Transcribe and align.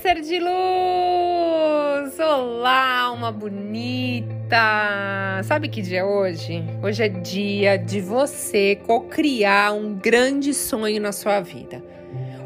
ser 0.00 0.22
de 0.22 0.38
luz! 0.38 2.18
Olá, 2.18 3.12
uma 3.12 3.30
bonita! 3.30 5.42
Sabe 5.44 5.68
que 5.68 5.82
dia 5.82 5.98
é 5.98 6.04
hoje? 6.04 6.64
Hoje 6.82 7.02
é 7.02 7.08
dia 7.08 7.76
de 7.76 8.00
você 8.00 8.76
co-criar 8.86 9.74
um 9.74 9.94
grande 9.94 10.54
sonho 10.54 10.98
na 11.02 11.12
sua 11.12 11.40
vida. 11.40 11.84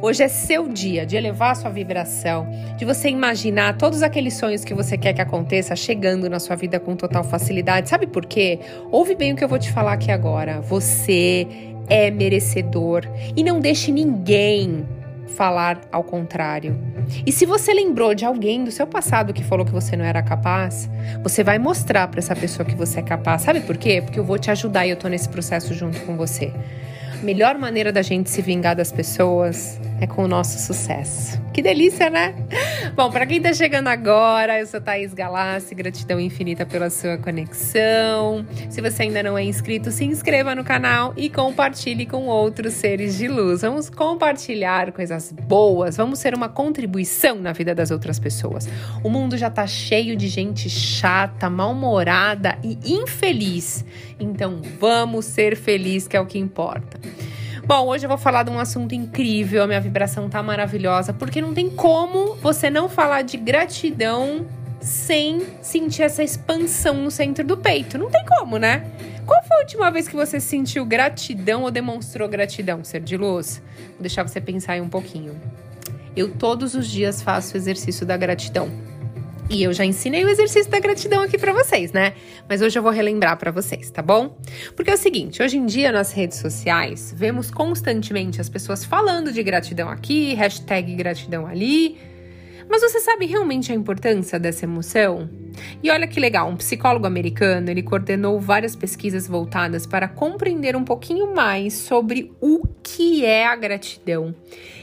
Hoje 0.03 0.25
é 0.25 0.29
seu 0.29 0.67
dia 0.67 1.07
de 1.07 1.17
elevar 1.17 1.53
a 1.53 1.55
sua 1.55 1.71
vibração, 1.71 2.45
de 2.77 2.85
você 2.85 3.09
imaginar 3.09 3.79
todos 3.79 4.03
aqueles 4.03 4.35
sonhos 4.35 4.65
que 4.65 4.75
você 4.75 4.99
quer 4.99 5.13
que 5.13 5.23
aconteça 5.23 5.77
chegando 5.77 6.29
na 6.29 6.41
sua 6.41 6.57
vida 6.57 6.81
com 6.81 6.97
total 6.97 7.23
facilidade. 7.23 7.89
Sabe 7.89 8.09
por 8.09 8.27
quê? 8.27 8.59
Ouve 8.91 9.15
bem 9.15 9.33
o 9.33 9.37
que 9.37 9.45
eu 9.45 9.49
vou 9.49 9.61
te 9.61 9.71
falar 9.71 9.93
aqui 9.93 10.11
agora. 10.11 10.61
Você 10.61 11.47
é 11.89 12.11
merecedor 12.11 13.03
e 13.37 13.45
não 13.45 13.61
deixe 13.61 13.93
ninguém 13.93 14.85
falar 15.29 15.81
ao 15.91 16.03
contrário. 16.03 16.79
E 17.27 17.33
se 17.33 17.45
você 17.47 17.73
lembrou 17.73 18.15
de 18.15 18.25
alguém 18.25 18.65
do 18.65 18.71
seu 18.71 18.87
passado 18.87 19.33
que 19.33 19.45
falou 19.45 19.65
que 19.65 19.73
você 19.73 19.97
não 19.97 20.05
era 20.05 20.23
capaz, 20.23 20.89
você 21.23 21.43
vai 21.43 21.59
mostrar 21.59 22.09
para 22.09 22.19
essa 22.19 22.35
pessoa 22.35 22.65
que 22.65 22.75
você 22.75 23.01
é 23.01 23.03
capaz. 23.03 23.43
Sabe 23.43 23.61
por 23.61 23.77
quê? 23.77 24.03
Porque 24.03 24.19
eu 24.19 24.25
vou 24.25 24.39
te 24.39 24.51
ajudar 24.51 24.87
e 24.87 24.91
eu 24.91 24.97
tô 24.97 25.09
nesse 25.09 25.29
processo 25.29 25.75
junto 25.75 26.01
com 26.01 26.17
você. 26.17 26.53
A 27.21 27.25
melhor 27.25 27.59
maneira 27.59 27.93
da 27.93 28.03
gente 28.03 28.31
se 28.31 28.43
vingar 28.43 28.77
das 28.77 28.93
pessoas 28.93 29.81
é 30.01 30.07
com 30.07 30.25
o 30.25 30.29
nosso 30.29 30.59
sucesso. 30.59 31.41
Que 31.53 31.63
delícia, 31.63 32.11
né? 32.11 32.35
Bom, 32.97 33.11
para 33.11 33.27
quem 33.27 33.41
tá 33.41 33.53
chegando 33.53 33.89
agora, 33.89 34.59
eu 34.59 34.67
sou 34.67 34.81
Thaís 34.81 35.15
Galassi, 35.15 35.75
gratidão 35.75 36.19
infinita 36.19 36.67
pela 36.67 36.91
sua 36.91 37.17
conexão. 37.17 38.45
Se 38.69 38.81
você 38.81 39.05
ainda 39.05 39.23
não 39.23 39.39
é 39.39 39.45
inscrito, 39.45 39.91
se 39.91 40.05
inscreva 40.05 40.55
no 40.55 40.65
canal 40.65 41.13
e 41.17 41.31
compartilhe 41.31 42.07
com 42.07 42.27
outros 42.27 42.75
seres 42.75 43.17
de 43.17 43.29
luz. 43.29 43.63
Vamos 43.63 43.89
compartilhar 43.89 44.93
coisas 44.93 45.33
boas, 45.33 45.97
vamos 45.97 46.19
ser 46.19 46.35
uma 46.35 46.49
contribuição 46.49 47.37
na 47.37 47.53
vida 47.53 47.75
das 47.75 47.91
outras 47.91 48.19
pessoas. 48.19 48.69
O 49.03 49.09
mundo 49.09 49.37
já 49.37 49.49
tá 49.49 49.67
cheio 49.67 50.17
de 50.17 50.29
gente 50.29 50.69
chata, 50.69 51.49
mal-humorada 51.49 52.59
e 52.63 52.79
infeliz. 52.85 53.85
Então, 54.19 54.61
vamos 54.81 55.25
ser 55.25 55.57
felizes, 55.57 56.09
que 56.09 56.17
é 56.17 56.21
o 56.21 56.27
que 56.27 56.39
importa. 56.39 56.99
Bom, 57.67 57.87
hoje 57.87 58.05
eu 58.05 58.09
vou 58.09 58.19
falar 58.19 58.43
de 58.43 58.51
um 58.51 58.59
assunto 58.59 58.95
incrível, 58.95 59.63
a 59.63 59.67
minha 59.67 59.81
vibração 59.81 60.29
tá 60.29 60.43
maravilhosa, 60.43 61.15
porque 61.15 61.41
não 61.41 61.55
tem 61.55 61.71
como 61.71 62.35
você 62.37 62.69
não 62.69 62.91
falar 62.91 63.23
de 63.23 63.39
gratidão 63.39 64.47
sem 64.83 65.41
sentir 65.63 66.03
essa 66.03 66.23
expansão 66.23 66.93
no 66.93 67.11
centro 67.11 67.43
do 67.43 67.57
peito. 67.57 67.97
Não 67.97 68.11
tem 68.11 68.23
como, 68.27 68.59
né? 68.59 68.85
Qual 69.25 69.43
foi 69.45 69.57
a 69.57 69.61
última 69.61 69.91
vez 69.91 70.07
que 70.07 70.15
você 70.15 70.39
sentiu 70.39 70.85
gratidão 70.85 71.63
ou 71.63 71.71
demonstrou 71.71 72.29
gratidão, 72.29 72.85
ser 72.85 73.01
de 73.01 73.17
luz? 73.17 73.63
Vou 73.93 74.01
deixar 74.01 74.29
você 74.29 74.43
pensar 74.43 74.75
aí 74.75 74.83
um 74.83 74.89
pouquinho. 74.91 75.35
Eu 76.15 76.33
todos 76.35 76.75
os 76.75 76.87
dias 76.87 77.23
faço 77.23 77.55
o 77.55 77.57
exercício 77.57 78.05
da 78.05 78.15
gratidão. 78.15 78.69
E 79.51 79.63
eu 79.63 79.73
já 79.73 79.85
ensinei 79.85 80.25
o 80.25 80.29
exercício 80.29 80.71
da 80.71 80.81
gratidão 80.81 81.23
aqui 81.23 81.37
para 81.37 81.53
vocês, 81.53 81.93
né? 81.93 82.15
Mas 82.49 82.63
hoje 82.63 82.79
eu 82.79 82.83
vou 82.83 82.91
relembrar 82.91 83.37
para 83.37 83.51
vocês, 83.51 83.91
tá 83.91 84.01
bom? 84.01 84.37
Porque 84.75 84.91
é 84.91 84.95
o 84.95 84.99
seguinte, 84.99 85.43
hoje 85.43 85.59
em 85.59 85.67
dia 85.67 85.93
nas 85.93 86.13
redes 86.13 86.39
sociais, 86.39 87.13
vemos 87.15 87.51
constantemente 87.51 88.41
as 88.41 88.49
pessoas 88.49 88.85
falando 88.85 89.31
de 89.33 89.43
gratidão 89.43 89.91
aqui, 89.91 90.33
hashtag 90.35 90.95
gratidão 90.95 91.47
ali. 91.47 91.99
Mas 92.69 92.81
você 92.81 92.99
sabe 93.01 93.27
realmente 93.27 93.71
a 93.71 93.75
importância 93.75 94.39
dessa 94.39 94.65
emoção? 94.65 95.29
E 95.83 95.91
olha 95.91 96.07
que 96.07 96.19
legal, 96.19 96.49
um 96.49 96.57
psicólogo 96.57 97.07
americano, 97.07 97.71
ele 97.71 97.83
coordenou 97.83 98.41
várias 98.41 98.75
pesquisas 98.75 99.29
voltadas 99.29 99.87
para 99.87 100.09
compreender 100.09 100.75
um 100.75 100.83
pouquinho 100.83 101.35
mais 101.35 101.75
sobre 101.75 102.33
o 102.41 102.67
que 102.83 103.25
é 103.27 103.47
a 103.47 103.55
gratidão 103.55 104.35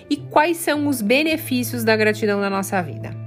e 0.07 0.17
quais 0.17 0.57
são 0.57 0.87
os 0.87 1.01
benefícios 1.01 1.83
da 1.83 1.95
gratidão 1.95 2.39
na 2.39 2.49
nossa 2.49 2.79
vida. 2.83 3.20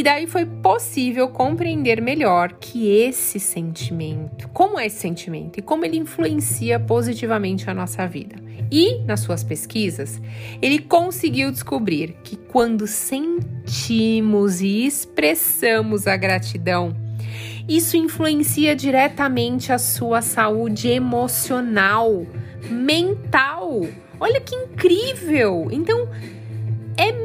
E 0.00 0.02
daí 0.02 0.26
foi 0.26 0.46
possível 0.46 1.28
compreender 1.28 2.00
melhor 2.00 2.54
que 2.54 2.88
esse 2.88 3.38
sentimento, 3.38 4.48
como 4.48 4.80
é 4.80 4.86
esse 4.86 4.96
sentimento 4.96 5.58
e 5.58 5.62
como 5.62 5.84
ele 5.84 5.98
influencia 5.98 6.80
positivamente 6.80 7.68
a 7.68 7.74
nossa 7.74 8.06
vida. 8.06 8.36
E, 8.72 9.02
nas 9.02 9.20
suas 9.20 9.44
pesquisas, 9.44 10.18
ele 10.62 10.78
conseguiu 10.78 11.50
descobrir 11.50 12.16
que 12.24 12.34
quando 12.34 12.86
sentimos 12.86 14.62
e 14.62 14.86
expressamos 14.86 16.06
a 16.06 16.16
gratidão, 16.16 16.96
isso 17.68 17.94
influencia 17.94 18.74
diretamente 18.74 19.70
a 19.70 19.76
sua 19.76 20.22
saúde 20.22 20.88
emocional, 20.88 22.26
mental. 22.70 23.82
Olha 24.18 24.40
que 24.40 24.54
incrível! 24.54 25.68
Então, 25.70 26.08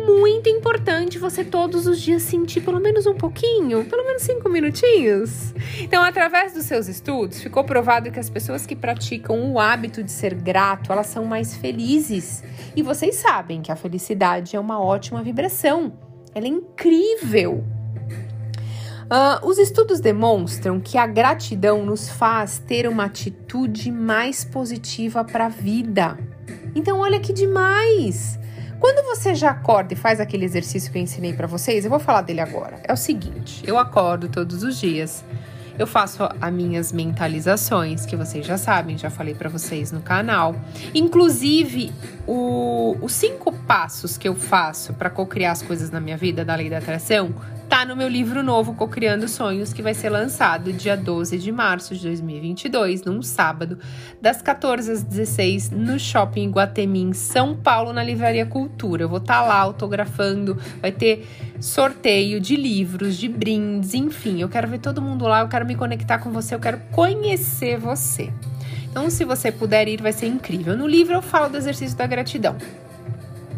muito 0.06 0.50
importante 0.50 1.18
você 1.18 1.44
todos 1.44 1.88
os 1.88 2.00
dias 2.02 2.22
sentir 2.22 2.62
pelo 2.62 2.80
menos 2.80 3.06
um 3.06 3.16
pouquinho, 3.16 3.86
pelo 3.86 4.06
menos 4.06 4.22
cinco 4.22 4.50
minutinhos. 4.50 5.54
Então, 5.80 6.04
através 6.04 6.54
dos 6.54 6.66
seus 6.66 6.88
estudos, 6.88 7.42
ficou 7.42 7.64
provado 7.64 8.12
que 8.12 8.20
as 8.20 8.30
pessoas 8.30 8.66
que 8.66 8.76
praticam 8.76 9.52
o 9.52 9.60
hábito 9.60 10.04
de 10.04 10.12
ser 10.12 10.34
grato, 10.34 10.92
elas 10.92 11.08
são 11.08 11.26
mais 11.26 11.56
felizes. 11.56 12.44
E 12.76 12.82
vocês 12.82 13.16
sabem 13.16 13.62
que 13.62 13.72
a 13.72 13.76
felicidade 13.76 14.56
é 14.56 14.60
uma 14.60 14.80
ótima 14.80 15.22
vibração. 15.24 15.94
Ela 16.34 16.46
é 16.46 16.50
incrível. 16.50 17.64
Uh, 19.06 19.48
os 19.48 19.60
estudos 19.60 20.00
demonstram 20.00 20.80
que 20.80 20.98
a 20.98 21.06
gratidão 21.06 21.86
nos 21.86 22.10
faz 22.10 22.58
ter 22.58 22.88
uma 22.88 23.06
atitude 23.06 23.92
mais 23.92 24.44
positiva 24.44 25.24
para 25.24 25.46
a 25.46 25.50
vida. 25.50 26.18
Então, 26.74 27.00
olha 27.00 27.20
que 27.20 27.32
demais! 27.32 28.40
Quando 28.80 29.06
você 29.06 29.34
já 29.34 29.52
acorda 29.52 29.94
e 29.94 29.96
faz 29.96 30.20
aquele 30.20 30.46
exercício 30.46 30.92
que 30.92 30.98
eu 30.98 31.02
ensinei 31.02 31.34
para 31.34 31.48
vocês, 31.48 31.86
eu 31.86 31.90
vou 31.90 32.00
falar 32.00 32.22
dele 32.22 32.42
agora. 32.42 32.80
É 32.84 32.94
o 32.94 32.98
seguinte: 32.98 33.64
eu 33.66 33.78
acordo 33.78 34.28
todos 34.30 34.64
os 34.64 34.78
dias. 34.78 35.24
Eu 35.78 35.86
faço 35.86 36.24
as 36.40 36.54
minhas 36.54 36.94
mentalizações, 36.94 38.06
que 38.06 38.16
vocês 38.16 38.46
já 38.46 38.58
sabem, 38.58 38.98
já 38.98 39.10
falei 39.10 39.36
para 39.36 39.50
vocês 39.50 39.92
no 39.92 40.00
canal. 40.00 40.56
Inclusive, 40.94 41.92
o, 42.26 42.96
os 43.02 43.12
cinco 43.12 43.52
passos 43.52 44.18
que 44.18 44.26
eu 44.26 44.36
faço 44.36 44.94
para 44.94 45.10
co-criar 45.10 45.52
as 45.52 45.62
coisas 45.62 45.92
na 45.92 46.00
minha 46.00 46.16
vida 46.16 46.46
da 46.46 46.56
lei 46.56 46.70
da 46.70 46.78
atração 46.78 47.36
tá 47.76 47.84
no 47.84 47.94
meu 47.94 48.08
livro 48.08 48.42
novo 48.42 48.74
Cocriando 48.74 49.28
Sonhos, 49.28 49.74
que 49.74 49.82
vai 49.82 49.94
ser 49.94 50.10
lançado 50.10 50.72
dia 50.72 50.96
12 50.96 51.38
de 51.38 51.52
março 51.52 51.94
de 51.94 52.04
2022, 52.04 53.04
num 53.04 53.22
sábado, 53.22 53.78
das 54.22 54.42
14 54.42 54.94
às 54.94 55.04
16 55.04 55.72
no 55.72 56.00
Shopping 56.00 56.50
Guatemi, 56.52 57.02
em 57.02 57.12
São 57.12 57.54
Paulo, 57.54 57.92
na 57.92 58.02
Livraria 58.02 58.46
Cultura. 58.46 59.04
Eu 59.04 59.10
vou 59.10 59.18
estar 59.18 59.42
tá 59.42 59.46
lá 59.46 59.58
autografando, 59.58 60.58
vai 60.82 60.94
ter 60.94 61.28
sorteio 61.60 62.40
de 62.40 62.56
livros, 62.56 63.18
de 63.18 63.28
brindes, 63.28 63.94
enfim. 63.94 64.40
Eu 64.40 64.48
quero 64.48 64.70
ver 64.70 64.80
todo 64.80 65.02
mundo 65.02 65.28
lá, 65.28 65.42
eu 65.42 65.50
quero 65.50 65.66
me 65.66 65.76
conectar 65.76 66.20
com 66.20 66.32
você, 66.32 66.56
eu 66.56 66.62
quero 66.62 66.80
conhecer 66.94 67.78
você. 67.78 68.32
Então, 68.90 69.10
se 69.10 69.26
você 69.26 69.52
puder 69.52 69.90
ir, 69.90 70.02
vai 70.02 70.14
ser 70.14 70.28
incrível. 70.28 70.78
No 70.78 70.88
livro 70.88 71.14
eu 71.14 71.22
falo 71.22 71.50
do 71.50 71.58
exercício 71.58 71.98
da 71.98 72.08
gratidão. 72.08 72.56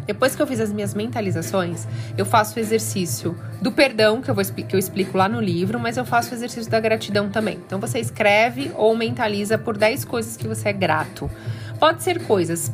Depois 0.08 0.34
que 0.34 0.40
eu 0.40 0.46
fiz 0.46 0.58
as 0.58 0.72
minhas 0.72 0.94
mentalizações, 0.94 1.86
eu 2.16 2.24
faço 2.24 2.58
o 2.58 2.62
exercício 2.62 3.36
do 3.60 3.70
perdão, 3.70 4.22
que 4.22 4.30
eu, 4.30 4.34
vou, 4.34 4.42
que 4.42 4.74
eu 4.74 4.78
explico 4.78 5.18
lá 5.18 5.28
no 5.28 5.38
livro, 5.38 5.78
mas 5.78 5.98
eu 5.98 6.04
faço 6.06 6.30
o 6.30 6.34
exercício 6.34 6.70
da 6.70 6.80
gratidão 6.80 7.28
também. 7.28 7.58
Então 7.66 7.78
você 7.78 7.98
escreve 7.98 8.72
ou 8.74 8.96
mentaliza 8.96 9.58
por 9.58 9.76
10 9.76 10.06
coisas 10.06 10.34
que 10.34 10.48
você 10.48 10.70
é 10.70 10.72
grato. 10.72 11.30
Pode 11.78 12.02
ser 12.02 12.24
coisas 12.24 12.72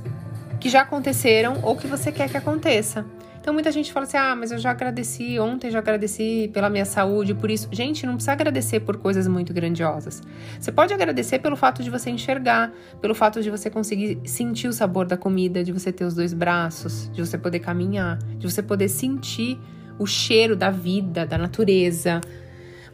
que 0.61 0.69
já 0.69 0.83
aconteceram 0.83 1.59
ou 1.65 1.75
que 1.75 1.89
você 1.89 2.13
quer 2.13 2.29
que 2.29 2.37
aconteça. 2.37 3.05
Então 3.45 3.53
muita 3.53 3.71
gente 3.71 3.93
fala 3.93 4.07
assim: 4.07 4.17
ah, 4.17 4.35
mas 4.35 4.53
eu 4.53 4.59
já 4.59 4.71
agradeci, 4.71 5.39
ontem 5.39 5.71
já 5.71 5.79
agradeci 5.79 6.51
pela 6.51 6.71
minha 6.71 6.87
saúde, 6.87 7.35
por 7.35 7.51
isso. 7.51 7.69
Gente, 7.71 8.07
não 8.07 8.15
precisa 8.15 8.33
agradecer 8.33 8.81
por 8.81 8.97
coisas 8.97 9.29
muito 9.29 9.53
grandiosas. 9.53 10.23
Você 10.59 10.73
pode 10.73 10.95
agradecer 10.95 11.41
pelo 11.41 11.55
fato 11.55 11.83
de 11.83 11.91
você 11.91 12.09
enxergar, 12.09 12.73
pelo 13.03 13.15
fato 13.15 13.43
de 13.43 13.51
você 13.51 13.69
conseguir 13.69 14.19
sentir 14.25 14.67
o 14.67 14.73
sabor 14.73 15.05
da 15.05 15.19
comida, 15.19 15.63
de 15.63 15.73
você 15.73 15.93
ter 15.93 16.07
os 16.07 16.15
dois 16.15 16.33
braços, 16.33 17.11
de 17.13 17.21
você 17.21 17.37
poder 17.37 17.59
caminhar, 17.59 18.17
de 18.17 18.51
você 18.51 18.63
poder 18.63 18.89
sentir 18.89 19.61
o 19.99 20.07
cheiro 20.07 20.57
da 20.57 20.71
vida, 20.71 21.27
da 21.27 21.37
natureza. 21.37 22.23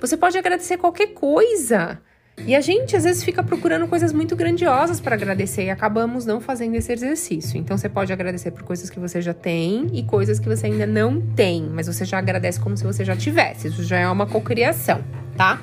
Você 0.00 0.16
pode 0.16 0.36
agradecer 0.36 0.78
qualquer 0.78 1.14
coisa. 1.14 2.00
E 2.46 2.54
a 2.54 2.60
gente 2.60 2.96
às 2.96 3.04
vezes 3.04 3.22
fica 3.22 3.42
procurando 3.42 3.86
coisas 3.86 4.12
muito 4.12 4.34
grandiosas 4.34 5.00
para 5.00 5.14
agradecer 5.14 5.64
e 5.64 5.70
acabamos 5.70 6.24
não 6.24 6.40
fazendo 6.40 6.74
esse 6.74 6.92
exercício. 6.92 7.58
Então 7.58 7.76
você 7.76 7.88
pode 7.88 8.12
agradecer 8.12 8.50
por 8.50 8.62
coisas 8.62 8.88
que 8.88 8.98
você 8.98 9.20
já 9.20 9.34
tem 9.34 9.86
e 9.92 10.02
coisas 10.02 10.38
que 10.38 10.48
você 10.48 10.66
ainda 10.66 10.86
não 10.86 11.20
tem, 11.20 11.62
mas 11.62 11.86
você 11.86 12.04
já 12.04 12.18
agradece 12.18 12.58
como 12.58 12.76
se 12.76 12.84
você 12.84 13.04
já 13.04 13.16
tivesse. 13.16 13.68
Isso 13.68 13.84
já 13.84 13.98
é 13.98 14.08
uma 14.08 14.26
cocriação, 14.26 15.04
tá? 15.36 15.60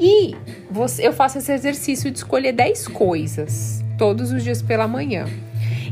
E 0.00 0.36
você, 0.70 1.06
eu 1.06 1.12
faço 1.12 1.38
esse 1.38 1.52
exercício 1.52 2.10
de 2.10 2.18
escolher 2.18 2.52
10 2.52 2.88
coisas 2.88 3.84
todos 3.96 4.30
os 4.32 4.44
dias 4.44 4.62
pela 4.62 4.86
manhã. 4.86 5.26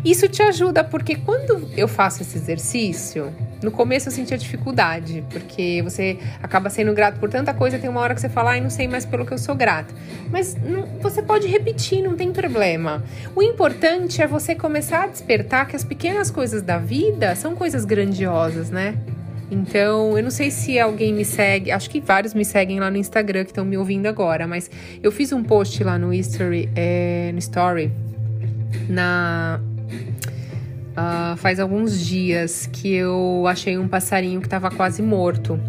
Isso 0.05 0.29
te 0.29 0.43
ajuda 0.43 0.85
porque 0.85 1.17
quando 1.17 1.69
eu 1.77 1.89
faço 1.89 2.23
esse 2.23 2.37
exercício, 2.39 3.33
no 3.67 3.73
começo 3.73 4.07
eu 4.07 4.13
sentia 4.13 4.39
dificuldade, 4.39 5.25
porque 5.29 5.83
você 5.83 6.17
acaba 6.41 6.71
sendo 6.71 6.95
grato 6.95 7.19
por 7.19 7.29
tanta 7.29 7.53
coisa, 7.53 7.77
tem 7.81 7.91
uma 7.91 8.01
hora 8.01 8.15
que 8.15 8.21
você 8.21 8.29
fala, 8.29 8.53
ai, 8.53 8.61
não 8.61 8.71
sei 8.71 8.87
mais 8.87 9.05
pelo 9.05 9.27
que 9.27 9.33
eu 9.33 9.39
sou 9.39 9.57
grato. 9.57 9.93
Mas 10.31 10.55
não, 10.55 10.87
você 11.01 11.21
pode 11.21 11.49
repetir, 11.49 12.01
não 12.01 12.15
tem 12.15 12.31
problema. 12.31 13.03
O 13.35 13.43
importante 13.43 14.23
é 14.23 14.27
você 14.27 14.55
começar 14.55 15.03
a 15.03 15.07
despertar 15.09 15.67
que 15.67 15.75
as 15.75 15.83
pequenas 15.83 16.31
coisas 16.31 16.63
da 16.63 16.79
vida 16.79 17.35
são 17.35 17.57
coisas 17.57 17.85
grandiosas, 17.85 18.71
né? 18.71 18.97
Então, 19.51 20.17
eu 20.17 20.23
não 20.23 20.31
sei 20.31 20.53
se 20.53 20.79
alguém 20.79 21.13
me 21.13 21.25
segue, 21.25 21.73
acho 21.73 21.91
que 21.91 22.01
vários 22.01 22.35
me 22.35 22.45
seguem 22.45 22.79
lá 22.79 22.89
no 22.89 22.97
Instagram 22.97 23.43
que 23.43 23.51
estão 23.51 23.65
me 23.65 23.77
ouvindo 23.77 24.07
agora, 24.07 24.47
mas 24.47 24.71
eu 25.03 25.11
fiz 25.11 25.33
um 25.33 25.43
post 25.43 25.83
lá 25.83 25.99
no 25.99 26.15
Story, 26.15 26.71
é, 26.77 27.31
no 27.33 27.39
Story 27.41 27.91
na 28.89 29.61
uh, 30.97 31.37
faz 31.37 31.61
alguns 31.61 32.01
dias 32.01 32.67
que 32.67 32.93
eu 32.93 33.45
achei 33.47 33.77
um 33.77 33.87
passarinho 33.87 34.41
que 34.41 34.47
estava 34.47 34.71
quase 34.71 35.03
morto. 35.03 35.61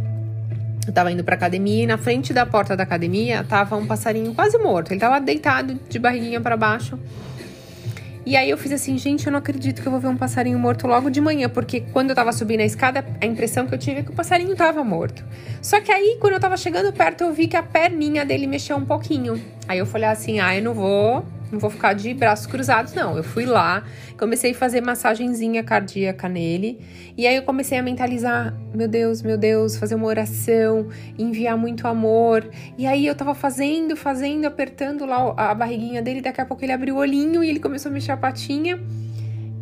Eu 0.88 0.94
tava 0.94 1.12
indo 1.12 1.24
pra 1.24 1.36
academia 1.36 1.84
e 1.84 1.88
na 1.88 1.98
frente 1.98 2.34
da 2.34 2.46
porta 2.46 2.76
da 2.76 2.84
academia 2.84 3.44
tava 3.44 3.76
um 3.76 3.86
passarinho 3.86 4.34
quase 4.34 4.58
morto. 4.58 4.92
Ele 4.92 5.00
tava 5.00 5.20
deitado 5.20 5.78
de 5.90 6.00
barriguinha 6.00 6.40
para 6.40 6.56
baixo. 6.56 6.98
E 8.26 8.36
aí 8.36 8.50
eu 8.50 8.58
fiz 8.58 8.74
assim, 8.74 8.98
gente, 8.98 9.26
eu 9.26 9.32
não 9.32 9.40
acredito 9.40 9.82
que 9.82 9.88
eu 9.88 9.92
vou 9.92 10.02
ver 10.02 10.10
um 10.10 10.18
passarinho 10.18 10.60
morto 10.60 10.86
logo 10.86 11.10
de 11.10 11.22
manhã, 11.22 11.48
porque 11.48 11.80
quando 11.94 12.10
eu 12.10 12.16
tava 12.16 12.34
subindo 12.34 12.60
a 12.60 12.66
escada, 12.66 13.06
a 13.22 13.26
impressão 13.26 13.66
que 13.66 13.74
eu 13.74 13.78
tive 13.78 14.02
é 14.02 14.04
que 14.04 14.10
o 14.10 14.14
passarinho 14.14 14.54
tava 14.54 14.84
morto. 14.84 15.24
Só 15.62 15.80
que 15.80 15.90
aí, 15.90 16.18
quando 16.20 16.34
eu 16.34 16.40
tava 16.40 16.58
chegando 16.58 16.92
perto, 16.92 17.24
eu 17.24 17.34
vi 17.34 17.48
que 17.48 17.56
a 17.56 17.64
perninha 17.64 18.26
dele 18.26 18.46
mexeu 18.46 18.76
um 18.76 18.84
pouquinho. 18.84 19.42
Aí 19.66 19.80
eu 19.80 19.86
falei 19.86 20.10
assim, 20.10 20.42
ah, 20.42 20.54
eu 20.54 20.62
não 20.62 20.74
vou 20.74 21.26
não 21.52 21.60
vou 21.60 21.70
ficar 21.70 21.94
de 21.94 22.14
braços 22.14 22.46
cruzados, 22.46 22.94
não. 22.94 23.16
Eu 23.16 23.24
fui 23.24 23.46
lá, 23.46 23.84
comecei 24.18 24.52
a 24.52 24.56
fazer 24.56 24.82
massagenzinha 24.82 25.64
cardíaca 25.64 26.28
nele. 26.28 26.80
E 27.16 27.26
aí 27.26 27.36
eu 27.36 27.44
comecei 27.44 27.78
a 27.78 27.84
mentalizar: 27.84 28.54
meu 28.74 28.88
Deus, 28.88 29.22
meu 29.22 29.38
Deus, 29.38 29.78
fazer 29.78 29.96
uma 29.96 30.08
oração, 30.08 30.90
enviar 31.18 31.58
muito 31.58 31.88
amor. 31.88 32.50
E 32.78 32.86
aí 32.86 33.08
eu 33.08 33.16
tava 33.16 33.34
fazendo, 33.34 33.96
fazendo, 33.96 34.46
apertando 34.46 35.06
lá 35.06 35.34
a 35.38 35.56
barriguinha 35.56 36.02
dele. 36.02 36.22
Daqui 36.22 36.42
a 36.42 36.46
pouco 36.46 36.64
ele 36.64 36.74
abriu 36.74 36.96
o 36.96 37.00
olhinho 37.00 37.44
e 37.44 37.50
ele 37.50 37.60
começou 37.60 37.90
a 37.90 37.94
mexer 37.94 38.12
a 38.12 38.18
patinha. 38.18 38.80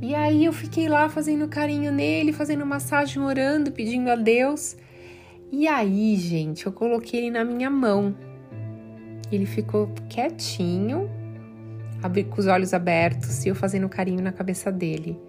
E 0.01 0.13
aí 0.13 0.45
eu 0.45 0.53
fiquei 0.53 0.87
lá 0.87 1.07
fazendo 1.09 1.47
carinho 1.47 1.91
nele, 1.91 2.33
fazendo 2.33 2.65
massagem, 2.65 3.21
orando, 3.21 3.71
pedindo 3.71 4.09
a 4.09 4.15
Deus. 4.15 4.75
E 5.51 5.67
aí, 5.67 6.15
gente, 6.17 6.65
eu 6.65 6.71
coloquei 6.71 7.21
ele 7.21 7.31
na 7.31 7.45
minha 7.45 7.69
mão. 7.69 8.15
Ele 9.31 9.45
ficou 9.45 9.89
quietinho, 10.09 11.09
com 12.25 12.39
os 12.39 12.47
olhos 12.47 12.73
abertos 12.73 13.45
e 13.45 13.49
eu 13.49 13.55
fazendo 13.55 13.87
carinho 13.89 14.21
na 14.21 14.31
cabeça 14.31 14.71
dele. 14.71 15.19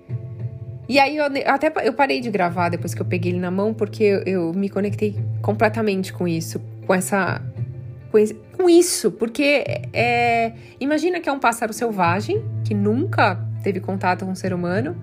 E 0.89 1.01
aí 1.01 1.17
eu 1.17 1.25
até 1.47 1.73
eu 1.85 1.93
parei 1.93 2.21
de 2.21 2.31
gravar 2.31 2.69
depois 2.69 2.95
que 2.95 3.03
eu 3.03 3.07
peguei 3.07 3.33
ele 3.33 3.41
na 3.41 3.51
mão, 3.51 3.75
porque 3.75 4.05
eu, 4.05 4.23
eu 4.25 4.53
me 4.55 4.69
conectei 4.69 5.17
completamente 5.43 6.13
com 6.13 6.29
isso, 6.29 6.61
com 6.87 6.95
essa. 6.95 7.43
com, 8.11 8.19
esse, 8.19 8.35
com 8.57 8.71
isso, 8.71 9.11
porque 9.11 9.65
é, 9.93 10.53
imagina 10.79 11.21
que 11.21 11.29
é 11.29 11.33
um 11.33 11.41
pássaro 11.41 11.73
selvagem 11.73 12.45
que 12.65 12.73
nunca 12.73 13.41
teve 13.63 13.81
contato 13.81 14.25
com 14.25 14.31
um 14.31 14.37
ser 14.37 14.53
humano. 14.53 14.97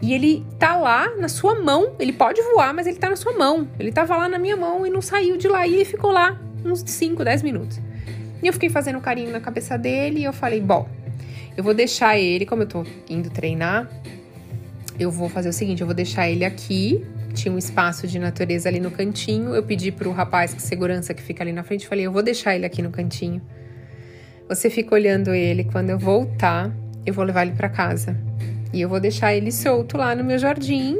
E 0.00 0.12
ele 0.12 0.44
tá 0.58 0.76
lá 0.76 1.14
na 1.16 1.28
sua 1.28 1.62
mão. 1.62 1.94
Ele 2.00 2.12
pode 2.12 2.42
voar, 2.42 2.74
mas 2.74 2.88
ele 2.88 2.96
tá 2.96 3.08
na 3.08 3.14
sua 3.14 3.38
mão. 3.38 3.68
Ele 3.78 3.92
tava 3.92 4.16
lá 4.16 4.28
na 4.28 4.36
minha 4.36 4.56
mão 4.56 4.84
e 4.84 4.90
não 4.90 5.00
saiu 5.00 5.36
de 5.36 5.46
lá. 5.46 5.64
E 5.64 5.74
ele 5.74 5.84
ficou 5.84 6.10
lá 6.10 6.40
uns 6.64 6.82
5, 6.84 7.22
10 7.22 7.42
minutos. 7.44 7.80
E 8.42 8.48
eu 8.48 8.52
fiquei 8.52 8.68
fazendo 8.68 9.00
carinho 9.00 9.30
na 9.30 9.38
cabeça 9.38 9.78
dele 9.78 10.18
e 10.18 10.24
eu 10.24 10.32
falei: 10.32 10.60
bom, 10.60 10.88
eu 11.56 11.62
vou 11.62 11.74
deixar 11.74 12.18
ele, 12.18 12.46
como 12.46 12.62
eu 12.62 12.66
tô 12.66 12.84
indo 13.08 13.30
treinar, 13.30 13.88
eu 14.98 15.10
vou 15.10 15.28
fazer 15.28 15.48
o 15.48 15.52
seguinte: 15.52 15.80
eu 15.80 15.86
vou 15.86 15.94
deixar 15.94 16.28
ele 16.28 16.44
aqui. 16.44 17.04
Tinha 17.34 17.52
um 17.52 17.56
espaço 17.56 18.06
de 18.06 18.18
natureza 18.18 18.68
ali 18.68 18.78
no 18.78 18.90
cantinho. 18.90 19.54
Eu 19.54 19.62
pedi 19.62 19.90
pro 19.90 20.10
rapaz 20.12 20.52
que 20.52 20.60
segurança 20.60 21.14
que 21.14 21.22
fica 21.22 21.42
ali 21.42 21.52
na 21.52 21.62
frente, 21.62 21.86
falei: 21.86 22.06
eu 22.06 22.12
vou 22.12 22.22
deixar 22.22 22.54
ele 22.54 22.66
aqui 22.66 22.82
no 22.82 22.90
cantinho. 22.90 23.40
Você 24.48 24.68
fica 24.68 24.94
olhando 24.94 25.34
ele. 25.34 25.64
Quando 25.64 25.90
eu 25.90 25.98
voltar, 25.98 26.70
eu 27.06 27.14
vou 27.14 27.24
levar 27.24 27.46
ele 27.46 27.56
para 27.56 27.68
casa. 27.68 28.16
E 28.72 28.80
eu 28.80 28.88
vou 28.88 29.00
deixar 29.00 29.34
ele 29.34 29.50
solto 29.50 29.96
lá 29.96 30.14
no 30.14 30.24
meu 30.24 30.38
jardim. 30.38 30.98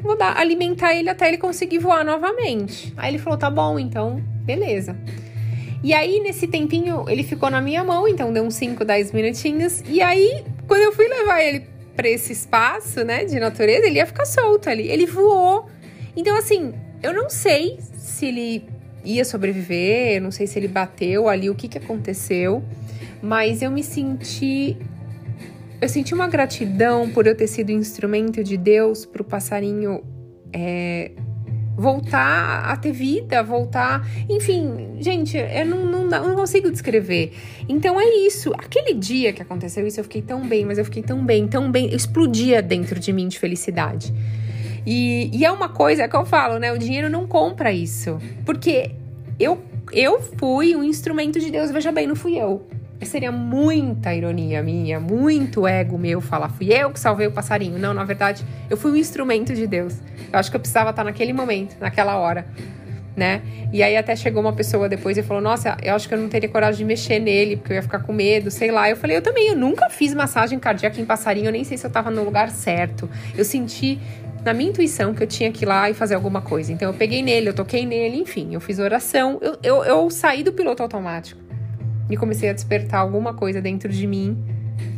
Vou 0.00 0.16
dar, 0.16 0.36
alimentar 0.36 0.94
ele 0.94 1.08
até 1.08 1.28
ele 1.28 1.38
conseguir 1.38 1.78
voar 1.78 2.04
novamente. 2.04 2.92
Aí 2.96 3.12
ele 3.12 3.18
falou: 3.18 3.38
tá 3.38 3.50
bom, 3.50 3.78
então, 3.78 4.20
beleza. 4.44 4.96
E 5.82 5.92
aí, 5.92 6.20
nesse 6.20 6.46
tempinho, 6.46 7.04
ele 7.08 7.24
ficou 7.24 7.50
na 7.50 7.60
minha 7.60 7.82
mão, 7.82 8.06
então 8.06 8.32
deu 8.32 8.44
uns 8.44 8.54
5, 8.54 8.84
10 8.84 9.12
minutinhos. 9.12 9.82
E 9.88 10.00
aí, 10.00 10.44
quando 10.68 10.82
eu 10.82 10.92
fui 10.92 11.08
levar 11.08 11.42
ele 11.42 11.66
para 11.96 12.08
esse 12.08 12.32
espaço, 12.32 13.04
né, 13.04 13.24
de 13.24 13.38
natureza, 13.40 13.86
ele 13.86 13.96
ia 13.96 14.06
ficar 14.06 14.24
solto 14.24 14.70
ali. 14.70 14.88
Ele 14.88 15.06
voou. 15.06 15.66
Então, 16.16 16.36
assim, 16.36 16.72
eu 17.02 17.12
não 17.12 17.28
sei 17.28 17.78
se 17.96 18.26
ele 18.26 18.64
ia 19.04 19.24
sobreviver, 19.24 20.16
eu 20.16 20.22
não 20.22 20.30
sei 20.30 20.46
se 20.46 20.58
ele 20.58 20.68
bateu 20.68 21.28
ali, 21.28 21.50
o 21.50 21.54
que 21.54 21.66
que 21.66 21.78
aconteceu, 21.78 22.62
mas 23.20 23.62
eu 23.62 23.70
me 23.70 23.82
senti. 23.82 24.76
Eu 25.80 25.88
senti 25.88 26.14
uma 26.14 26.28
gratidão 26.28 27.10
por 27.10 27.26
eu 27.26 27.36
ter 27.36 27.48
sido 27.48 27.70
instrumento 27.70 28.44
de 28.44 28.56
Deus 28.56 29.04
para 29.04 29.20
o 29.20 29.24
passarinho 29.24 30.04
é, 30.52 31.10
voltar 31.76 32.64
a 32.64 32.76
ter 32.76 32.92
vida, 32.92 33.42
voltar. 33.42 34.06
Enfim, 34.28 34.96
gente, 35.00 35.36
eu 35.36 35.66
não, 35.66 35.84
não, 35.86 36.04
não, 36.06 36.34
consigo 36.34 36.70
descrever. 36.70 37.32
Então 37.68 38.00
é 38.00 38.04
isso. 38.26 38.52
Aquele 38.54 38.94
dia 38.94 39.32
que 39.32 39.42
aconteceu 39.42 39.86
isso, 39.86 40.00
eu 40.00 40.04
fiquei 40.04 40.22
tão 40.22 40.46
bem, 40.46 40.64
mas 40.64 40.78
eu 40.78 40.84
fiquei 40.84 41.02
tão 41.02 41.24
bem, 41.24 41.46
tão 41.46 41.70
bem. 41.70 41.90
Eu 41.90 41.96
explodia 41.96 42.62
dentro 42.62 42.98
de 42.98 43.12
mim 43.12 43.28
de 43.28 43.38
felicidade. 43.38 44.12
E, 44.86 45.30
e 45.32 45.44
é 45.44 45.50
uma 45.50 45.68
coisa 45.68 46.08
que 46.08 46.16
eu 46.16 46.24
falo, 46.24 46.58
né? 46.58 46.72
O 46.72 46.78
dinheiro 46.78 47.08
não 47.08 47.26
compra 47.26 47.72
isso. 47.72 48.18
Porque 48.44 48.92
eu, 49.38 49.62
eu 49.92 50.20
fui 50.38 50.74
um 50.74 50.82
instrumento 50.82 51.38
de 51.38 51.50
Deus, 51.50 51.70
veja 51.70 51.92
bem, 51.92 52.06
não 52.06 52.16
fui 52.16 52.36
eu. 52.36 52.66
Seria 53.04 53.32
muita 53.32 54.14
ironia 54.14 54.62
minha, 54.62 55.00
muito 55.00 55.66
ego 55.66 55.98
meu 55.98 56.20
falar, 56.20 56.48
fui 56.48 56.72
eu 56.72 56.90
que 56.90 57.00
salvei 57.00 57.26
o 57.26 57.32
passarinho. 57.32 57.78
Não, 57.78 57.92
na 57.92 58.04
verdade, 58.04 58.44
eu 58.70 58.76
fui 58.76 58.92
um 58.92 58.96
instrumento 58.96 59.54
de 59.54 59.66
Deus. 59.66 59.98
Eu 60.32 60.38
acho 60.38 60.50
que 60.50 60.56
eu 60.56 60.60
precisava 60.60 60.90
estar 60.90 61.04
naquele 61.04 61.32
momento, 61.32 61.76
naquela 61.80 62.16
hora, 62.16 62.46
né? 63.16 63.42
E 63.72 63.82
aí 63.82 63.96
até 63.96 64.16
chegou 64.16 64.40
uma 64.40 64.52
pessoa 64.52 64.88
depois 64.88 65.18
e 65.18 65.22
falou: 65.22 65.42
Nossa, 65.42 65.76
eu 65.82 65.94
acho 65.94 66.08
que 66.08 66.14
eu 66.14 66.18
não 66.18 66.28
teria 66.28 66.48
coragem 66.48 66.78
de 66.78 66.84
mexer 66.84 67.18
nele, 67.18 67.56
porque 67.56 67.72
eu 67.72 67.76
ia 67.76 67.82
ficar 67.82 67.98
com 68.00 68.12
medo, 68.12 68.50
sei 68.50 68.70
lá. 68.70 68.88
Eu 68.88 68.96
falei: 68.96 69.16
Eu 69.16 69.22
também, 69.22 69.48
eu 69.48 69.56
nunca 69.56 69.90
fiz 69.90 70.14
massagem 70.14 70.58
cardíaca 70.58 71.00
em 71.00 71.04
passarinho, 71.04 71.46
eu 71.46 71.52
nem 71.52 71.64
sei 71.64 71.76
se 71.76 71.86
eu 71.86 71.90
tava 71.90 72.10
no 72.10 72.24
lugar 72.24 72.50
certo. 72.50 73.10
Eu 73.36 73.44
senti 73.44 73.98
na 74.44 74.52
minha 74.52 74.70
intuição 74.70 75.12
que 75.14 75.22
eu 75.22 75.26
tinha 75.26 75.52
que 75.52 75.64
ir 75.64 75.66
lá 75.66 75.90
e 75.90 75.94
fazer 75.94 76.14
alguma 76.14 76.40
coisa. 76.40 76.72
Então 76.72 76.88
eu 76.88 76.94
peguei 76.94 77.22
nele, 77.22 77.48
eu 77.48 77.54
toquei 77.54 77.84
nele, 77.84 78.18
enfim, 78.18 78.54
eu 78.54 78.60
fiz 78.60 78.78
oração, 78.78 79.38
eu, 79.40 79.58
eu, 79.62 79.84
eu 79.84 80.10
saí 80.10 80.42
do 80.42 80.52
piloto 80.52 80.82
automático 80.82 81.41
e 82.10 82.16
comecei 82.16 82.48
a 82.48 82.52
despertar 82.52 83.00
alguma 83.00 83.34
coisa 83.34 83.60
dentro 83.60 83.88
de 83.90 84.06
mim 84.06 84.36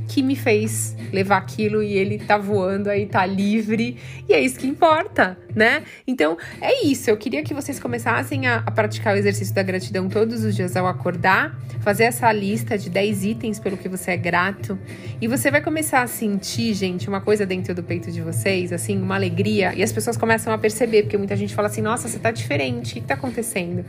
que 0.08 0.22
me 0.22 0.36
fez 0.36 0.96
levar 1.12 1.38
aquilo 1.38 1.82
e 1.82 1.92
ele 1.94 2.18
tá 2.18 2.36
voando 2.36 2.90
aí, 2.90 3.06
tá 3.06 3.24
livre, 3.24 3.96
e 4.28 4.32
é 4.32 4.40
isso 4.40 4.58
que 4.58 4.66
importa, 4.66 5.36
né? 5.54 5.82
Então 6.06 6.36
é 6.60 6.86
isso. 6.86 7.10
Eu 7.10 7.16
queria 7.16 7.42
que 7.42 7.54
vocês 7.54 7.80
começassem 7.80 8.46
a, 8.46 8.62
a, 8.64 8.70
praticar 8.70 9.14
o 9.14 9.18
exercício 9.18 9.54
da 9.54 9.62
gratidão 9.62 10.08
todos 10.08 10.44
os 10.44 10.54
dias 10.54 10.76
ao 10.76 10.86
acordar, 10.86 11.58
fazer 11.80 12.04
essa 12.04 12.30
lista 12.32 12.76
de 12.76 12.90
10 12.90 13.24
itens 13.24 13.58
pelo 13.58 13.76
que 13.76 13.88
você 13.88 14.12
é 14.12 14.16
grato, 14.16 14.78
e 15.20 15.26
você 15.26 15.50
vai 15.50 15.60
começar 15.60 16.02
a 16.02 16.06
sentir, 16.06 16.74
gente, 16.74 17.08
uma 17.08 17.20
coisa 17.20 17.46
dentro 17.46 17.74
do 17.74 17.82
peito 17.82 18.10
de 18.10 18.20
vocês, 18.20 18.72
assim, 18.72 19.00
uma 19.00 19.14
alegria, 19.14 19.74
e 19.74 19.82
as 19.82 19.92
pessoas 19.92 20.16
começam 20.16 20.52
a 20.52 20.58
perceber, 20.58 21.02
porque 21.02 21.16
muita 21.16 21.36
gente 21.36 21.54
fala 21.54 21.68
assim: 21.68 21.80
nossa, 21.80 22.08
você 22.08 22.18
tá 22.18 22.30
diferente, 22.30 22.92
o 22.92 22.94
que 23.02 23.08
tá 23.08 23.14
acontecendo? 23.14 23.84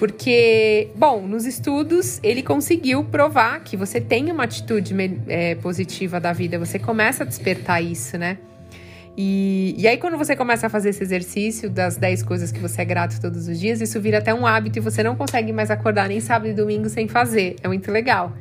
Porque, 0.00 0.88
bom, 0.96 1.28
nos 1.28 1.44
estudos 1.44 2.18
ele 2.22 2.42
conseguiu 2.42 3.04
provar 3.04 3.60
que 3.60 3.76
você 3.76 4.00
tem 4.00 4.32
uma 4.32 4.44
atitude 4.44 4.94
é, 5.28 5.56
positiva 5.56 6.18
da 6.18 6.32
vida, 6.32 6.58
você 6.58 6.78
começa 6.78 7.22
a 7.22 7.26
despertar 7.26 7.82
isso, 7.82 8.16
né? 8.16 8.38
E, 9.14 9.74
e 9.76 9.86
aí, 9.86 9.98
quando 9.98 10.16
você 10.16 10.34
começa 10.34 10.68
a 10.68 10.70
fazer 10.70 10.88
esse 10.88 11.02
exercício 11.02 11.68
das 11.68 11.98
10 11.98 12.22
coisas 12.22 12.50
que 12.50 12.58
você 12.58 12.80
é 12.80 12.84
grato 12.86 13.20
todos 13.20 13.46
os 13.46 13.60
dias, 13.60 13.82
isso 13.82 14.00
vira 14.00 14.16
até 14.16 14.32
um 14.32 14.46
hábito 14.46 14.78
e 14.78 14.80
você 14.80 15.02
não 15.02 15.14
consegue 15.14 15.52
mais 15.52 15.70
acordar 15.70 16.08
nem 16.08 16.18
sábado 16.18 16.48
e 16.48 16.54
domingo 16.54 16.88
sem 16.88 17.06
fazer. 17.06 17.56
É 17.62 17.68
muito 17.68 17.92
legal. 17.92 18.32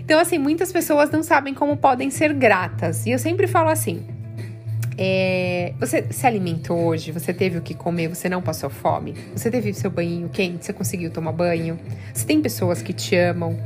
Então, 0.00 0.18
assim, 0.18 0.38
muitas 0.38 0.72
pessoas 0.72 1.08
não 1.08 1.22
sabem 1.22 1.54
como 1.54 1.76
podem 1.76 2.10
ser 2.10 2.32
gratas. 2.34 3.06
E 3.06 3.12
eu 3.12 3.18
sempre 3.20 3.46
falo 3.46 3.68
assim: 3.68 4.04
é, 4.98 5.74
você 5.78 6.06
se 6.10 6.26
alimentou 6.26 6.78
hoje, 6.78 7.12
você 7.12 7.32
teve 7.32 7.58
o 7.58 7.62
que 7.62 7.74
comer, 7.74 8.08
você 8.08 8.28
não 8.28 8.40
passou 8.40 8.70
fome, 8.70 9.14
você 9.34 9.50
teve 9.50 9.72
seu 9.74 9.90
banho 9.90 10.28
quente, 10.28 10.64
você 10.64 10.72
conseguiu 10.72 11.10
tomar 11.10 11.32
banho, 11.32 11.78
você 12.12 12.24
tem 12.24 12.40
pessoas 12.40 12.80
que 12.80 12.92
te 12.92 13.14
amam, 13.14 13.58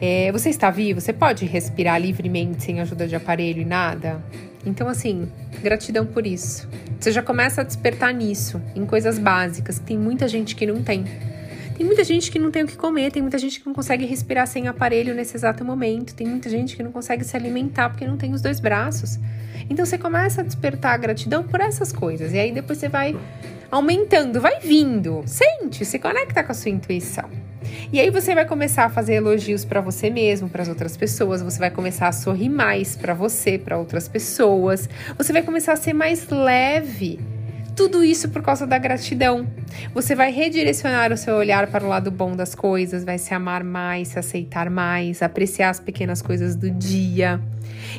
é, 0.00 0.30
você 0.32 0.48
está 0.48 0.70
vivo, 0.70 1.00
você 1.00 1.12
pode 1.12 1.44
respirar 1.44 2.00
livremente 2.00 2.62
sem 2.62 2.80
ajuda 2.80 3.06
de 3.06 3.14
aparelho 3.16 3.60
e 3.60 3.64
nada. 3.64 4.22
Então, 4.64 4.88
assim, 4.88 5.28
gratidão 5.62 6.04
por 6.04 6.26
isso. 6.26 6.68
Você 6.98 7.12
já 7.12 7.22
começa 7.22 7.60
a 7.60 7.64
despertar 7.64 8.12
nisso, 8.12 8.60
em 8.74 8.84
coisas 8.84 9.18
básicas, 9.18 9.78
que 9.78 9.86
tem 9.86 9.98
muita 9.98 10.26
gente 10.26 10.56
que 10.56 10.66
não 10.66 10.82
tem. 10.82 11.04
Tem 11.76 11.84
muita 11.84 12.02
gente 12.04 12.30
que 12.30 12.38
não 12.38 12.50
tem 12.50 12.62
o 12.62 12.66
que 12.66 12.76
comer, 12.76 13.12
tem 13.12 13.20
muita 13.20 13.36
gente 13.36 13.60
que 13.60 13.66
não 13.66 13.74
consegue 13.74 14.06
respirar 14.06 14.46
sem 14.46 14.66
aparelho 14.66 15.14
nesse 15.14 15.36
exato 15.36 15.62
momento, 15.62 16.14
tem 16.14 16.26
muita 16.26 16.48
gente 16.48 16.74
que 16.74 16.82
não 16.82 16.90
consegue 16.90 17.22
se 17.22 17.36
alimentar 17.36 17.90
porque 17.90 18.06
não 18.06 18.16
tem 18.16 18.32
os 18.32 18.40
dois 18.40 18.58
braços. 18.60 19.18
Então 19.68 19.84
você 19.84 19.98
começa 19.98 20.40
a 20.40 20.44
despertar 20.44 20.94
a 20.94 20.96
gratidão 20.96 21.42
por 21.42 21.60
essas 21.60 21.92
coisas. 21.92 22.32
E 22.32 22.38
aí 22.38 22.50
depois 22.50 22.78
você 22.78 22.88
vai 22.88 23.14
aumentando, 23.70 24.40
vai 24.40 24.58
vindo. 24.58 25.22
Sente, 25.26 25.84
se 25.84 25.98
conecta 25.98 26.42
com 26.42 26.52
a 26.52 26.54
sua 26.54 26.70
intuição. 26.70 27.28
E 27.92 28.00
aí 28.00 28.08
você 28.08 28.34
vai 28.34 28.46
começar 28.46 28.86
a 28.86 28.88
fazer 28.88 29.14
elogios 29.14 29.66
para 29.66 29.82
você 29.82 30.08
mesmo, 30.08 30.48
para 30.48 30.62
as 30.62 30.68
outras 30.68 30.96
pessoas, 30.96 31.42
você 31.42 31.58
vai 31.58 31.70
começar 31.70 32.08
a 32.08 32.12
sorrir 32.12 32.48
mais 32.48 32.96
para 32.96 33.12
você, 33.12 33.58
para 33.58 33.76
outras 33.76 34.08
pessoas. 34.08 34.88
Você 35.18 35.30
vai 35.30 35.42
começar 35.42 35.74
a 35.74 35.76
ser 35.76 35.92
mais 35.92 36.26
leve 36.30 37.20
Tudo 37.76 38.02
isso 38.02 38.30
por 38.30 38.42
causa 38.42 38.66
da 38.66 38.78
gratidão. 38.78 39.46
Você 39.92 40.14
vai 40.14 40.32
redirecionar 40.32 41.12
o 41.12 41.16
seu 41.16 41.34
olhar 41.34 41.66
para 41.66 41.84
o 41.84 41.88
lado 41.88 42.10
bom 42.10 42.34
das 42.34 42.54
coisas, 42.54 43.04
vai 43.04 43.18
se 43.18 43.34
amar 43.34 43.62
mais, 43.62 44.08
se 44.08 44.18
aceitar 44.18 44.70
mais, 44.70 45.20
apreciar 45.20 45.68
as 45.68 45.78
pequenas 45.78 46.22
coisas 46.22 46.56
do 46.56 46.70
dia. 46.70 47.38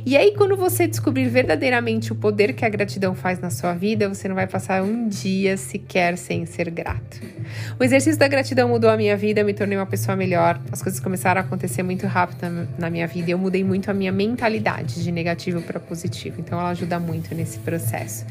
E 0.06 0.18
aí, 0.18 0.34
quando 0.36 0.56
você 0.56 0.88
descobrir 0.88 1.28
verdadeiramente 1.28 2.12
o 2.12 2.16
poder 2.16 2.54
que 2.54 2.66
a 2.66 2.70
gratidão 2.70 3.14
faz 3.14 3.40
na 3.40 3.50
sua 3.50 3.74
vida, 3.74 4.10
você 4.10 4.28
não 4.28 4.36
vai 4.36 4.48
passar 4.48 4.82
um 4.82 5.08
dia 5.08 5.58
sequer 5.58 6.18
sem 6.18 6.46
ser 6.46 6.72
grato. 6.72 7.22
O 7.80 7.84
exercício 7.84 8.20
da 8.20 8.28
gratidão 8.28 8.70
mudou 8.70 8.90
a 8.90 8.98
minha 8.98 9.16
vida, 9.16 9.44
me 9.44 9.54
tornei 9.54 9.78
uma 9.78 9.86
pessoa 9.86 10.16
melhor. 10.16 10.60
As 10.72 10.82
coisas 10.82 11.00
começaram 11.00 11.42
a 11.42 11.44
acontecer 11.44 11.84
muito 11.84 12.08
rápido 12.08 12.68
na 12.80 12.90
minha 12.90 13.08
vida 13.08 13.30
e 13.30 13.32
eu 13.32 13.38
mudei 13.38 13.64
muito 13.64 13.92
a 13.92 13.94
minha 13.94 14.12
mentalidade 14.12 15.04
de 15.04 15.12
negativo 15.12 15.62
para 15.62 15.80
positivo. 15.80 16.40
Então, 16.40 16.60
ela 16.60 16.70
ajuda 16.70 17.00
muito 17.00 17.36
nesse 17.36 17.60
processo. 17.60 18.26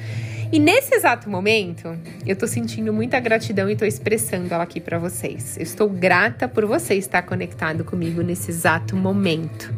E 0.53 0.61
nesse 0.61 0.95
exato 0.95 1.29
momento, 1.29 1.99
eu 2.25 2.37
tô 2.37 2.47
sentindo 2.47 2.93
muita 2.93 3.19
gratidão 3.19 3.69
e 3.69 3.75
tô 3.75 3.85
expressando 3.85 4.55
ela 4.55 4.63
aqui 4.63 4.81
para 4.81 4.97
vocês. 4.97 5.57
Eu 5.57 5.65
estou 5.65 5.89
grata 5.89 6.47
por 6.47 6.65
você 6.65 6.95
estar 6.95 7.23
conectado 7.23 7.85
comigo 7.85 8.23
nesse 8.23 8.53
exato 8.53 8.95
momento. 8.95 9.75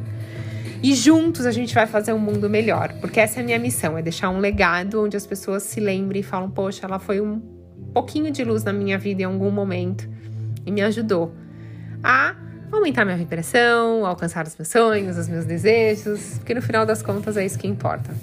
E 0.83 0.95
juntos 0.95 1.47
a 1.47 1.51
gente 1.51 1.75
vai 1.75 1.87
fazer 1.87 2.13
um 2.13 2.19
mundo 2.19 2.51
melhor, 2.51 2.93
porque 3.01 3.19
essa 3.19 3.41
é 3.41 3.43
a 3.43 3.47
minha 3.47 3.59
missão, 3.59 3.97
é 3.97 4.03
deixar 4.03 4.29
um 4.29 4.39
legado 4.39 5.03
onde 5.03 5.17
as 5.17 5.27
pessoas 5.27 5.63
se 5.63 5.81
lembrem 5.81 6.21
e 6.21 6.23
falam: 6.23 6.51
"Poxa, 6.51 6.85
ela 6.85 6.99
foi 6.99 7.21
um 7.21 7.41
pouquinho 7.95 8.31
de 8.31 8.45
luz 8.45 8.63
na 8.63 8.73
minha 8.73 8.99
vida 8.99 9.23
em 9.23 9.25
algum 9.25 9.51
momento 9.51 10.09
e 10.67 10.71
me 10.71 10.83
ajudou 10.83 11.35
a 12.05 12.37
aumentar 12.71 13.07
minha 13.07 13.17
vibração, 13.17 14.05
alcançar 14.05 14.47
os 14.47 14.55
meus 14.55 14.69
sonhos, 14.69 15.17
os 15.17 15.29
meus 15.29 15.47
desejos, 15.47 16.35
porque 16.37 16.53
no 16.53 16.61
final 16.61 16.85
das 16.85 17.03
contas 17.03 17.39
é 17.39 17.45
isso 17.45 17.59
que 17.59 17.67
importa. 17.67 18.15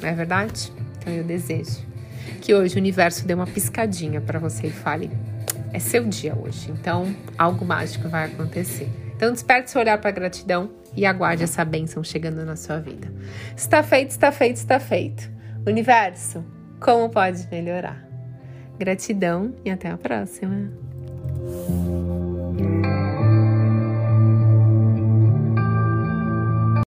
Não 0.00 0.08
é 0.08 0.14
verdade? 0.14 0.72
Então 0.98 1.12
eu 1.12 1.22
desejo 1.22 1.89
que 2.40 2.54
hoje 2.54 2.76
o 2.76 2.78
universo 2.78 3.26
dê 3.26 3.34
uma 3.34 3.46
piscadinha 3.46 4.20
para 4.20 4.38
você 4.38 4.68
e 4.68 4.70
fale: 4.70 5.10
é 5.72 5.78
seu 5.78 6.04
dia 6.04 6.34
hoje, 6.36 6.70
então 6.70 7.14
algo 7.38 7.64
mágico 7.64 8.08
vai 8.08 8.26
acontecer. 8.26 8.88
Então 9.14 9.32
desperte 9.32 9.70
seu 9.70 9.80
olhar 9.80 9.98
para 9.98 10.10
a 10.10 10.12
gratidão 10.12 10.70
e 10.96 11.06
aguarde 11.06 11.44
essa 11.44 11.64
bênção 11.64 12.02
chegando 12.02 12.44
na 12.44 12.56
sua 12.56 12.78
vida. 12.78 13.12
Está 13.56 13.82
feito, 13.82 14.10
está 14.10 14.32
feito, 14.32 14.56
está 14.56 14.80
feito. 14.80 15.30
Universo, 15.66 16.44
como 16.80 17.08
pode 17.10 17.46
melhorar? 17.50 18.08
Gratidão 18.78 19.54
e 19.64 19.70
até 19.70 19.90
a 19.90 19.98
próxima. 19.98 20.70